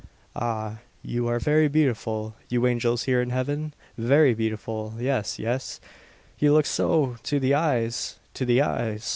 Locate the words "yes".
4.97-5.37, 5.37-5.79